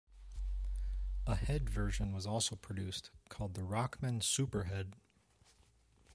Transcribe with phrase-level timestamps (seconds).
[1.27, 4.93] A head version was also produced, called the Rockman Superhead.